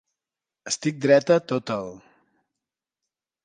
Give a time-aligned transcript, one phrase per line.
[0.71, 1.93] Estic dreta tot el